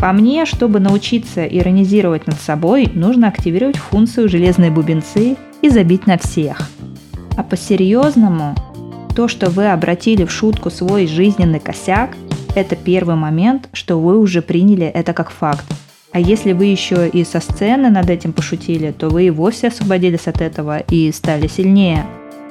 По 0.01 0.13
мне, 0.13 0.45
чтобы 0.45 0.79
научиться 0.79 1.45
иронизировать 1.45 2.25
над 2.25 2.41
собой, 2.41 2.89
нужно 2.91 3.27
активировать 3.27 3.77
функцию 3.77 4.29
железные 4.29 4.71
бубенцы 4.71 5.37
и 5.61 5.69
забить 5.69 6.07
на 6.07 6.17
всех. 6.17 6.71
А 7.37 7.43
по-серьезному 7.43 8.55
то, 9.15 9.27
что 9.27 9.51
вы 9.51 9.71
обратили 9.71 10.25
в 10.25 10.31
шутку 10.31 10.71
свой 10.71 11.05
жизненный 11.05 11.59
косяк, 11.59 12.17
это 12.55 12.75
первый 12.75 13.15
момент, 13.15 13.69
что 13.73 13.99
вы 13.99 14.17
уже 14.17 14.41
приняли 14.41 14.87
это 14.87 15.13
как 15.13 15.29
факт. 15.29 15.65
А 16.11 16.19
если 16.19 16.53
вы 16.53 16.65
еще 16.65 17.07
и 17.07 17.23
со 17.23 17.39
сцены 17.39 17.91
над 17.91 18.09
этим 18.09 18.33
пошутили, 18.33 18.91
то 18.91 19.09
вы 19.09 19.27
и 19.27 19.29
вовсе 19.29 19.67
освободились 19.67 20.25
от 20.27 20.41
этого 20.41 20.79
и 20.79 21.11
стали 21.11 21.45
сильнее. 21.45 22.07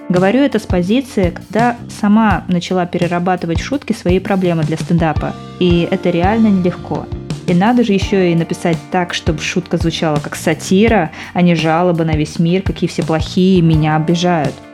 Говорю 0.09 0.39
это 0.39 0.61
с 0.61 0.67
позиции, 0.67 1.31
когда 1.31 1.77
сама 2.01 2.45
начала 2.47 2.87
перерабатывать 2.87 3.59
шутки 3.59 3.93
свои 3.93 4.21
проблемы 4.21 4.63
для 4.63 4.77
стендапа. 4.77 5.35
И 5.59 5.89
это 5.91 6.11
реально 6.11 6.47
нелегко. 6.47 7.07
И 7.51 7.55
надо 7.55 7.85
же 7.85 7.93
еще 7.93 8.33
и 8.33 8.35
написать 8.35 8.79
так, 8.91 9.13
чтобы 9.13 9.41
шутка 9.41 9.77
звучала 9.77 10.17
как 10.17 10.37
сатира, 10.37 11.11
а 11.35 11.43
не 11.43 11.55
жалоба 11.55 12.05
на 12.05 12.13
весь 12.13 12.39
мир, 12.39 12.63
какие 12.63 12.89
все 12.89 13.03
плохие 13.03 13.61
меня 13.61 13.97
обижают– 13.97 14.55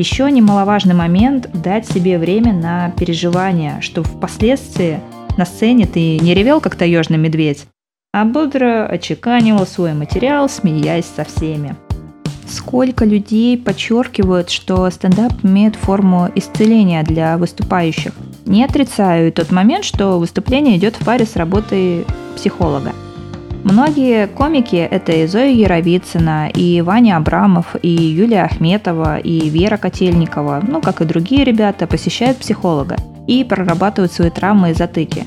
еще 0.00 0.30
немаловажный 0.30 0.94
момент– 0.94 1.50
дать 1.52 1.86
себе 1.86 2.18
время 2.18 2.54
на 2.54 2.90
переживание, 2.92 3.82
чтобы 3.82 4.08
впоследствии 4.08 4.98
на 5.36 5.44
сцене 5.44 5.86
ты 5.86 6.18
не 6.20 6.32
ревел, 6.32 6.62
как 6.62 6.74
таежный 6.74 7.18
медведь, 7.18 7.66
а 8.14 8.24
бодро 8.24 8.86
очеканивал 8.86 9.66
свой 9.66 9.92
материал, 9.92 10.48
смеясь 10.48 11.04
со 11.04 11.24
всеми. 11.24 11.76
Сколько 12.48 13.04
людей 13.04 13.58
подчеркивают, 13.58 14.48
что 14.48 14.88
стендап 14.88 15.34
имеет 15.42 15.76
форму 15.76 16.30
исцеления 16.34 17.02
для 17.02 17.36
выступающих. 17.36 18.14
Не 18.46 18.64
отрицаю 18.64 19.28
и 19.28 19.30
тот 19.30 19.50
момент, 19.50 19.84
что 19.84 20.18
выступление 20.18 20.76
идет 20.76 20.96
в 20.96 21.04
паре 21.04 21.24
с 21.26 21.36
работой 21.36 22.04
психолога– 22.36 22.92
Многие 23.62 24.26
комики– 24.26 24.76
это 24.90 25.12
и 25.12 25.26
Зоя 25.26 25.50
Яровицына, 25.50 26.48
и 26.48 26.80
Ваня 26.80 27.18
Абрамов, 27.18 27.76
и 27.82 27.88
Юлия 27.88 28.44
Ахметова, 28.44 29.18
и 29.18 29.50
Вера 29.50 29.76
Котельникова, 29.76 30.62
ну, 30.66 30.80
как 30.80 31.02
и 31.02 31.04
другие 31.04 31.44
ребята, 31.44 31.86
посещают 31.86 32.38
психолога 32.38 32.96
и 33.26 33.44
прорабатывают 33.44 34.12
свои 34.12 34.30
травмы 34.30 34.70
и 34.70 34.74
затыки. 34.74 35.24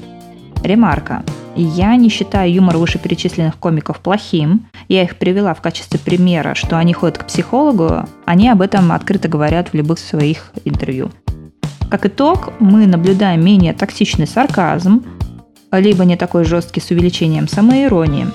Ремарка. 0.63 1.24
Я 1.55 1.96
не 1.96 2.10
считаю 2.10 2.51
юмор 2.51 2.77
вышеперечисленных 2.77 3.58
комиков 3.58 4.00
плохим. 4.00 4.65
Я 4.88 5.03
их 5.03 5.17
привела 5.17 5.53
в 5.53 5.62
качестве 5.62 6.00
примера, 6.00 6.55
что 6.55 6.79
они 6.79 6.93
ходят 6.93 7.20
к 7.20 7.25
психологу, 7.25 8.08
они 8.25 8.50
об 8.50 8.62
этом 8.62 8.91
открыто 8.91 9.27
говорят 9.27 9.70
в 9.70 9.74
любых 9.75 10.00
своих 10.00 10.51
интервью. 10.65 11.12
Как 11.90 12.06
итог, 12.06 12.54
мы 12.60 12.88
наблюдаем 12.88 13.44
менее 13.44 13.74
токсичный 13.74 14.28
сарказм, 14.28 15.04
либо 15.72 16.06
не 16.06 16.18
такой 16.18 16.44
жесткий 16.44 16.82
с 16.82 16.92
увеличением 16.92 17.48
самоиронии. 17.48 18.28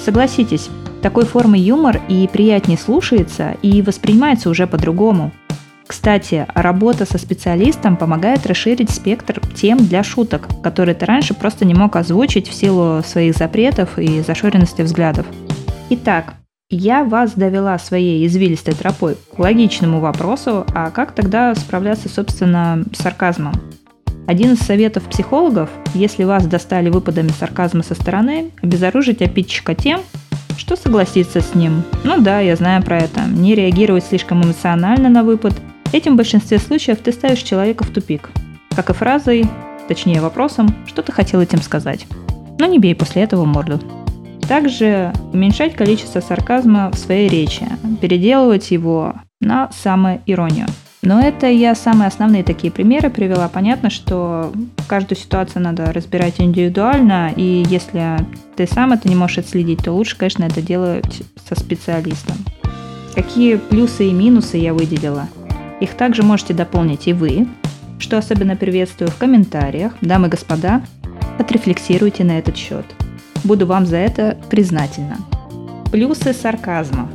Согласитесь, 0.00 0.68
такой 1.02 1.24
формы 1.24 1.58
юмор 1.58 2.00
и 2.08 2.28
приятнее 2.32 2.78
слушается, 2.78 3.56
и 3.62 3.82
воспринимается 3.82 4.48
уже 4.48 4.66
по-другому. 4.66 5.32
Кстати, 5.86 6.46
работа 6.54 7.04
со 7.04 7.18
специалистом 7.18 7.96
помогает 7.96 8.46
расширить 8.46 8.90
спектр 8.90 9.40
тем 9.54 9.78
для 9.78 10.02
шуток, 10.02 10.48
которые 10.62 10.94
ты 10.94 11.04
раньше 11.04 11.34
просто 11.34 11.64
не 11.64 11.74
мог 11.74 11.96
озвучить 11.96 12.48
в 12.48 12.54
силу 12.54 13.02
своих 13.02 13.36
запретов 13.36 13.98
и 13.98 14.22
зашоренности 14.22 14.82
взглядов. 14.82 15.26
Итак, 15.90 16.34
Я 16.76 17.04
вас 17.04 17.34
довела 17.34 17.78
своей 17.78 18.26
извилистой 18.26 18.74
тропой 18.74 19.16
к 19.32 19.38
логичному 19.38 20.00
вопросу, 20.00 20.66
а 20.74 20.90
как 20.90 21.12
тогда 21.12 21.54
справляться, 21.54 22.08
собственно, 22.08 22.82
с 22.92 23.00
сарказмом? 23.00 23.54
Один 24.26 24.54
из 24.54 24.58
советов 24.58 25.04
психологов, 25.04 25.70
если 25.94 26.24
вас 26.24 26.44
достали 26.46 26.90
выпадами 26.90 27.28
сарказма 27.28 27.84
со 27.84 27.94
стороны, 27.94 28.50
обезоружить 28.60 29.22
обидчика 29.22 29.76
тем, 29.76 30.00
что 30.56 30.74
согласиться 30.74 31.40
с 31.40 31.54
ним. 31.54 31.84
Ну 32.02 32.20
да, 32.20 32.40
я 32.40 32.56
знаю 32.56 32.82
про 32.82 32.98
это. 32.98 33.20
Не 33.20 33.54
реагировать 33.54 34.04
слишком 34.04 34.42
эмоционально 34.42 35.08
на 35.08 35.22
выпад. 35.22 35.54
Этим 35.92 36.14
в 36.14 36.16
большинстве 36.16 36.58
случаев 36.58 36.98
ты 36.98 37.12
ставишь 37.12 37.42
человека 37.42 37.84
в 37.84 37.90
тупик. 37.90 38.30
Как 38.74 38.90
и 38.90 38.94
фразой, 38.94 39.44
точнее 39.86 40.20
вопросом, 40.20 40.74
что 40.88 41.02
ты 41.02 41.12
хотел 41.12 41.40
этим 41.40 41.62
сказать. 41.62 42.04
Но 42.58 42.66
не 42.66 42.80
бей 42.80 42.96
после 42.96 43.22
этого 43.22 43.44
морду. 43.44 43.80
Также 44.48 45.12
уменьшать 45.32 45.74
количество 45.74 46.20
сарказма 46.20 46.90
в 46.90 46.96
своей 46.96 47.28
речи, 47.28 47.66
переделывать 48.00 48.70
его 48.70 49.14
на 49.40 49.70
самоиронию. 49.72 50.66
Но 51.02 51.20
это 51.20 51.46
я 51.46 51.74
самые 51.74 52.08
основные 52.08 52.42
такие 52.42 52.72
примеры 52.72 53.10
привела. 53.10 53.48
Понятно, 53.48 53.90
что 53.90 54.52
каждую 54.88 55.18
ситуацию 55.18 55.62
надо 55.62 55.92
разбирать 55.92 56.40
индивидуально, 56.40 57.30
и 57.36 57.64
если 57.68 58.16
ты 58.56 58.66
сам 58.66 58.92
это 58.92 59.06
не 59.08 59.14
можешь 59.14 59.38
отследить, 59.38 59.84
то 59.84 59.92
лучше, 59.92 60.16
конечно, 60.16 60.44
это 60.44 60.62
делать 60.62 61.22
со 61.46 61.60
специалистом. 61.60 62.36
Какие 63.14 63.56
плюсы 63.56 64.08
и 64.08 64.12
минусы 64.12 64.56
я 64.56 64.72
выделила? 64.72 65.28
Их 65.80 65.94
также 65.94 66.22
можете 66.22 66.54
дополнить 66.54 67.06
и 67.06 67.12
вы, 67.12 67.46
что 67.98 68.16
особенно 68.16 68.56
приветствую 68.56 69.10
в 69.10 69.16
комментариях. 69.16 69.92
Дамы 70.00 70.28
и 70.28 70.30
господа, 70.30 70.82
отрефлексируйте 71.38 72.24
на 72.24 72.38
этот 72.38 72.56
счет. 72.56 72.86
Буду 73.44 73.66
вам 73.66 73.86
за 73.86 73.96
это 73.96 74.36
признательна. 74.50 75.18
Плюсы 75.92 76.32
сарказма. 76.32 77.08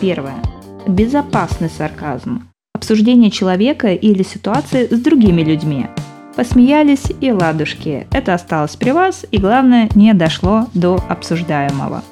Первое. 0.00 0.42
Безопасный 0.86 1.70
сарказм 1.70 2.50
обсуждение 2.80 3.30
человека 3.30 3.92
или 3.92 4.22
ситуации 4.22 4.88
с 4.90 4.98
другими 4.98 5.42
людьми. 5.42 5.86
Посмеялись 6.34 7.12
и 7.20 7.30
ладушки. 7.30 8.06
Это 8.10 8.32
осталось 8.32 8.74
при 8.74 8.90
вас 8.90 9.26
и, 9.30 9.36
главное, 9.36 9.90
не 9.94 10.14
дошло 10.14 10.66
до 10.72 10.98
обсуждаемого. 11.08 12.02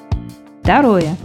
Второе. 0.61 1.17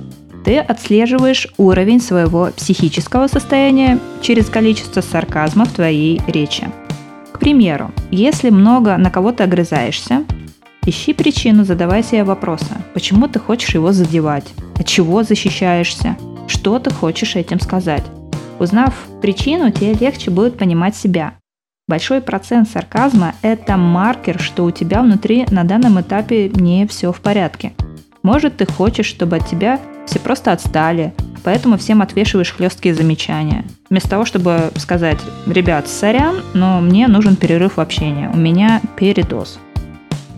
Ты 0.47 0.59
отслеживаешь 0.59 1.47
уровень 1.59 2.00
своего 2.00 2.49
психического 2.57 3.29
состояния 3.29 3.99
через 4.23 4.47
количество 4.47 5.03
сарказма 5.03 5.67
в 5.67 5.73
твоей 5.73 6.21
речи. 6.26 6.69
К 7.31 7.38
примеру, 7.38 7.93
если 8.11 8.49
много 8.49 8.97
на 8.97 9.11
кого-то 9.11 9.45
огрызаешься, 9.45 10.25
ищи 10.87 11.12
причину, 11.12 11.64
задавай 11.64 12.03
себе 12.03 12.25
вопросы. 12.25 12.75
Почему 12.93 13.29
ты 13.29 13.38
хочешь 13.38 13.75
его 13.75 13.93
задевать? 13.93 14.47
От 14.79 14.87
чего 14.87 15.23
защищаешься? 15.23 16.17
Что 16.47 16.79
ты 16.79 16.91
хочешь 16.91 17.37
этим 17.37 17.61
сказать? 17.61 18.05
Узнав 18.59 18.95
причину, 19.21 19.71
тебе 19.71 19.95
легче 19.95 20.31
будет 20.31 20.57
понимать 20.57 20.97
себя. 20.97 21.35
Большой 21.87 22.21
процент 22.21 22.69
сарказма– 22.71 23.35
это 23.43 23.76
маркер, 23.76 24.41
что 24.41 24.64
у 24.64 24.71
тебя 24.71 25.03
внутри 25.03 25.45
на 25.50 25.64
данном 25.64 26.00
этапе 26.00 26.49
не 26.49 26.87
все 26.87 27.12
в 27.12 27.21
порядке. 27.21 27.73
Может, 28.23 28.57
ты 28.57 28.67
хочешь, 28.67 29.07
чтобы 29.07 29.37
от 29.37 29.47
тебя 29.47 29.79
все 30.07 30.19
просто 30.19 30.53
отстали, 30.53 31.12
поэтому 31.43 31.76
всем 31.76 32.00
отвешиваешь 32.00 32.53
хлесткие 32.53 32.95
замечания. 32.95 33.64
Вместо 33.91 34.09
того, 34.09 34.25
чтобы 34.25 34.71
сказать, 34.76 35.19
ребят, 35.47 35.88
сорян, 35.88 36.37
но 36.55 36.81
мне 36.81 37.07
нужен 37.07 37.37
перерыв 37.37 37.76
в 37.76 37.81
общении, 37.81 38.29
у 38.33 38.37
меня 38.37 38.81
передоз. 38.97 39.59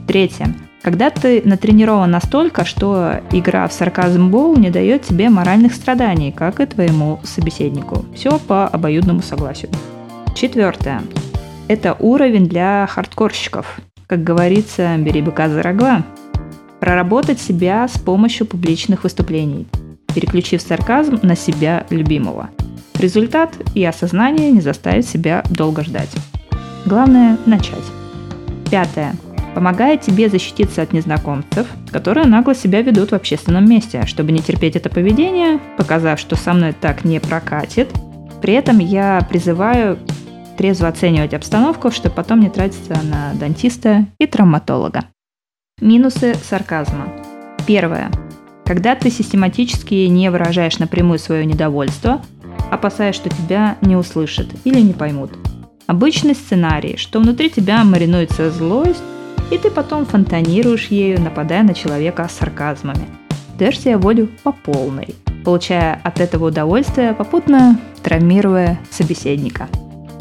Третье. 0.07 0.55
Когда 0.83 1.11
ты 1.11 1.43
натренирован 1.45 2.11
настолько, 2.13 2.65
что 2.65 3.21
игра 3.33 3.67
в 3.67 3.73
сарказм 3.73 4.31
бол 4.31 4.57
не 4.57 4.71
дает 4.71 5.03
тебе 5.03 5.31
моральных 5.31 5.75
страданий, 5.75 6.31
как 6.31 6.61
и 6.61 6.67
твоему 6.67 7.19
собеседнику. 7.25 8.05
Все 8.15 8.39
по 8.39 8.69
обоюдному 8.69 9.21
согласию. 9.21 9.71
Четвертое. 10.37 11.03
Это 11.67 11.97
уровень 11.99 12.47
для 12.47 12.87
хардкорщиков. 12.87 13.81
Как 14.07 14.23
говорится, 14.23 14.97
бери 14.97 15.23
быка 15.23 15.49
за 15.49 15.61
рога. 15.61 16.05
Проработать 16.79 17.41
себя 17.41 17.89
с 17.89 17.99
помощью 17.99 18.47
публичных 18.47 19.03
выступлений, 19.03 19.67
переключив 20.15 20.63
сарказм 20.63 21.19
на 21.23 21.35
себя 21.35 21.85
любимого. 21.91 22.51
Результат 22.95 23.57
и 23.75 23.85
осознание 23.85 24.53
не 24.53 24.61
заставит 24.61 25.07
себя 25.07 25.43
долго 25.51 25.83
ждать. 25.83 26.15
Главное– 26.85 27.39
начать. 27.47 27.83
Пятое 28.71 29.17
помогает 29.57 30.03
тебе 30.03 30.29
защититься 30.29 30.83
от 30.83 30.93
незнакомцев, 30.93 31.67
которые 31.91 32.27
нагло 32.27 32.55
себя 32.55 32.83
ведут 32.83 33.13
в 33.13 33.15
общественном 33.15 33.65
месте, 33.65 34.05
чтобы 34.05 34.31
не 34.31 34.41
терпеть 34.41 34.77
это 34.77 34.91
поведение, 34.91 35.59
показав, 35.79 36.21
что 36.21 36.37
со 36.37 36.53
мной 36.53 36.75
так 36.79 37.07
не 37.07 37.21
прокатит. 37.21 37.89
При 38.43 38.53
этом 38.53 38.81
я 38.81 39.27
призываю 39.27 39.99
трезво 40.59 40.89
оценивать 40.89 41.33
обстановку, 41.33 41.91
чтобы 41.91 42.15
потом 42.15 42.41
не 42.41 42.51
тратиться 42.51 43.01
на 43.03 43.33
дантиста 43.33 44.05
и 44.19 44.27
травматолога. 44.27 45.07
Минусы 45.81 46.35
сарказма. 46.35 47.09
Первое. 47.67 48.11
Когда 48.67 48.95
ты 48.95 49.09
систематически 49.11 49.95
не 49.95 50.31
выражаешь 50.31 50.79
напрямую 50.79 51.19
свое 51.19 51.47
недовольство, 51.47 52.21
опасаясь, 52.71 53.17
что 53.17 53.31
тебя 53.31 53.79
не 53.81 53.97
услышат 53.97 54.49
или 54.65 54.81
не 54.83 54.93
поймут. 54.93 55.31
Обычный 55.87 56.35
сценарий, 56.35 56.99
что 56.99 57.21
внутри 57.21 57.49
тебя 57.49 57.83
маринуется 57.85 58.51
злость, 58.51 59.01
и 59.51 59.59
ты 59.59 59.71
потом 59.71 60.05
фонтанируешь 60.05 60.89
ею, 60.89 61.21
нападая 61.21 61.63
на 61.63 61.75
человека 61.75 62.27
с 62.29 62.33
сарказмами. 62.33 63.07
Даешь 63.59 63.81
себе 63.81 63.97
волю 63.97 64.29
по 64.43 64.53
полной, 64.53 65.15
получая 65.45 66.01
от 66.03 66.21
этого 66.21 66.49
удовольствие, 66.49 67.15
попутно 67.15 67.79
травмируя 68.03 68.79
собеседника. 68.91 69.69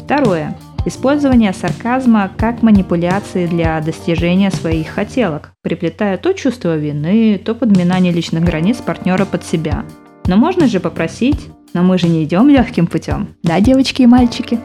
Второе. 0.04 0.56
Использование 0.86 1.52
сарказма 1.52 2.30
как 2.38 2.62
манипуляции 2.62 3.46
для 3.46 3.80
достижения 3.80 4.52
своих 4.52 4.88
хотелок, 4.88 5.50
приплетая 5.62 6.16
то 6.16 6.32
чувство 6.32 6.76
вины, 6.76 7.40
то 7.44 7.56
подминание 7.56 8.12
личных 8.12 8.44
границ 8.44 8.76
партнера 8.76 9.24
под 9.24 9.44
себя. 9.44 9.84
Но 10.26 10.36
можно 10.36 10.68
же 10.68 10.78
попросить, 10.78 11.48
но 11.74 11.82
мы 11.82 11.98
же 11.98 12.06
не 12.06 12.22
идем 12.22 12.48
легким 12.48 12.86
путем. 12.86 13.34
Да, 13.42 13.58
девочки 13.58 14.02
и 14.02 14.06
мальчики? 14.06 14.60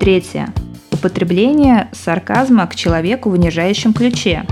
Третье 0.00 0.52
употребление 0.96 1.88
сарказма 1.92 2.66
к 2.66 2.74
человеку 2.74 3.30
в 3.30 3.34
унижающем 3.34 3.92
ключе, 3.92 4.44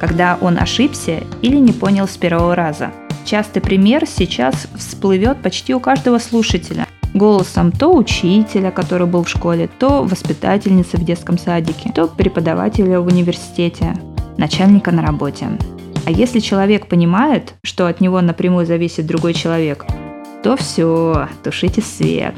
когда 0.00 0.38
он 0.40 0.58
ошибся 0.58 1.22
или 1.42 1.56
не 1.56 1.72
понял 1.72 2.08
с 2.08 2.16
первого 2.16 2.56
раза. 2.56 2.90
Частый 3.24 3.62
пример 3.62 4.06
сейчас 4.06 4.66
всплывет 4.76 5.42
почти 5.42 5.74
у 5.74 5.80
каждого 5.80 6.18
слушателя. 6.18 6.86
Голосом 7.12 7.70
то 7.70 7.94
учителя, 7.94 8.70
который 8.70 9.06
был 9.06 9.24
в 9.24 9.28
школе, 9.28 9.68
то 9.78 10.02
воспитательницы 10.02 10.96
в 10.96 11.04
детском 11.04 11.38
садике, 11.38 11.92
то 11.94 12.06
преподавателя 12.06 13.00
в 13.00 13.06
университете, 13.06 13.94
начальника 14.38 14.90
на 14.92 15.02
работе. 15.02 15.48
А 16.06 16.10
если 16.10 16.40
человек 16.40 16.86
понимает, 16.86 17.54
что 17.62 17.86
от 17.86 18.00
него 18.00 18.20
напрямую 18.20 18.64
зависит 18.64 19.06
другой 19.06 19.34
человек, 19.34 19.84
то 20.42 20.56
все, 20.56 21.28
тушите 21.44 21.82
свет. 21.82 22.34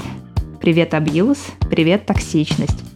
Привет 0.60 0.94
абьюз, 0.94 1.38
привет 1.70 2.06
токсичность. 2.06 2.91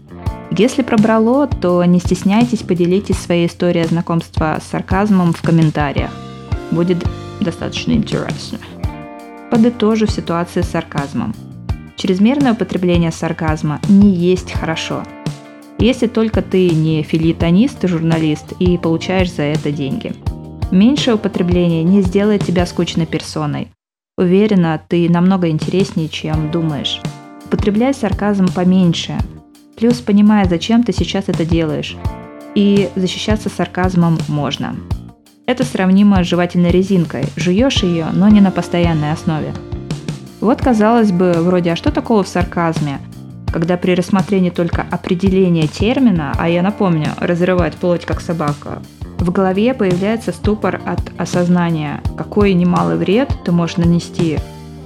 Если 0.58 0.80
пробрало, 0.80 1.46
то 1.46 1.84
не 1.84 1.98
стесняйтесь, 1.98 2.62
поделитесь 2.62 3.18
своей 3.18 3.46
историей 3.46 3.84
знакомства 3.84 4.58
с 4.58 4.70
сарказмом 4.70 5.34
в 5.34 5.42
комментариях. 5.42 6.10
Будет 6.70 7.04
достаточно 7.42 7.92
интересно. 7.92 8.58
Подытожу 9.50 10.06
ситуации 10.06 10.62
с 10.62 10.70
сарказмом. 10.70 11.34
Чрезмерное 11.96 12.54
употребление 12.54 13.12
сарказма 13.12 13.80
не 13.90 14.10
есть 14.10 14.52
хорошо. 14.52 15.02
Если 15.78 16.06
только 16.06 16.40
ты 16.40 16.70
не 16.70 17.02
филитонист 17.02 17.84
и 17.84 17.88
журналист 17.88 18.52
и 18.58 18.78
получаешь 18.78 19.32
за 19.32 19.42
это 19.42 19.70
деньги. 19.70 20.14
Меньшее 20.70 21.16
употребление 21.16 21.84
не 21.84 22.00
сделает 22.00 22.46
тебя 22.46 22.64
скучной 22.64 23.04
персоной. 23.04 23.68
Уверена, 24.16 24.80
ты 24.88 25.10
намного 25.10 25.50
интереснее, 25.50 26.08
чем 26.08 26.50
думаешь. 26.50 27.02
Употребляй 27.44 27.92
сарказм 27.92 28.46
поменьше, 28.52 29.18
Плюс 29.76 30.00
понимая, 30.00 30.46
зачем 30.46 30.82
ты 30.82 30.92
сейчас 30.92 31.24
это 31.28 31.44
делаешь. 31.44 31.96
И 32.54 32.88
защищаться 32.96 33.50
сарказмом 33.50 34.18
можно. 34.28 34.74
Это 35.44 35.64
сравнимо 35.64 36.24
с 36.24 36.26
жевательной 36.26 36.70
резинкой. 36.70 37.26
Жуешь 37.36 37.82
ее, 37.82 38.06
но 38.12 38.28
не 38.28 38.40
на 38.40 38.50
постоянной 38.50 39.12
основе. 39.12 39.52
Вот 40.40 40.60
казалось 40.60 41.12
бы, 41.12 41.34
вроде, 41.38 41.72
а 41.72 41.76
что 41.76 41.92
такого 41.92 42.22
в 42.22 42.28
сарказме? 42.28 43.00
Когда 43.52 43.76
при 43.76 43.94
рассмотрении 43.94 44.50
только 44.50 44.86
определения 44.90 45.66
термина, 45.66 46.32
а 46.38 46.48
я 46.48 46.62
напомню, 46.62 47.08
разрывать 47.18 47.74
плоть 47.74 48.04
как 48.04 48.20
собака, 48.20 48.82
в 49.18 49.30
голове 49.30 49.74
появляется 49.74 50.32
ступор 50.32 50.80
от 50.84 51.00
осознания, 51.18 52.02
какой 52.16 52.54
немалый 52.54 52.96
вред 52.96 53.30
ты 53.44 53.52
можешь 53.52 53.76
нанести 53.76 54.38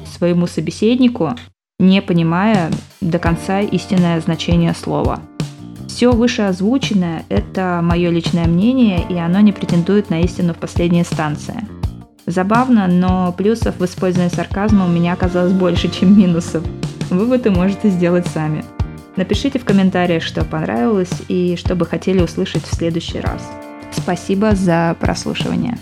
своему 0.05 0.47
собеседнику, 0.47 1.35
не 1.81 2.03
понимая 2.03 2.71
до 3.01 3.19
конца 3.19 3.61
истинное 3.61 4.21
значение 4.21 4.75
слова. 4.75 5.21
Все 5.89 6.13
вышеозвученное– 6.13 7.25
это 7.31 7.81
мое 7.83 8.11
личное 8.11 8.47
мнение, 8.47 9.05
и 9.09 9.17
оно 9.17 9.41
не 9.41 9.51
претендует 9.51 10.11
на 10.11 10.21
истину 10.21 10.53
в 10.53 10.59
последней 10.59 11.01
инстанции. 11.01 11.67
Забавно, 12.27 12.87
но 12.87 13.33
плюсов 13.33 13.79
в 13.79 13.85
использовании 13.85 14.33
сарказма 14.33 14.85
у 14.85 14.89
меня 14.89 15.15
оказалось 15.15 15.53
больше, 15.53 15.89
чем 15.89 16.17
минусов. 16.17 16.63
Выводы 17.09 17.51
можете 17.51 17.89
сделать 17.89 18.27
сами. 18.27 18.63
Напишите 19.17 19.59
в 19.59 19.65
комментариях, 19.65 20.23
что 20.23 20.45
понравилось 20.45 21.11
и 21.29 21.57
что 21.59 21.75
бы 21.75 21.87
хотели 21.87 22.23
услышать 22.23 22.63
в 22.63 22.75
следующий 22.75 23.21
раз. 23.21 23.43
Спасибо 23.91 24.55
за 24.55 24.97
прослушивание. 25.01 25.79